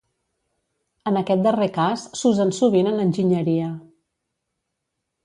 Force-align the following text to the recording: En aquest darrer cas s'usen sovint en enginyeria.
En 1.11 1.19
aquest 1.19 1.43
darrer 1.47 1.67
cas 1.75 2.05
s'usen 2.21 2.53
sovint 2.61 2.89
en 2.93 3.05
enginyeria. 3.05 3.69